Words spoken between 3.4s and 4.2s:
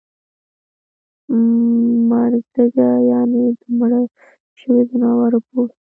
د مړه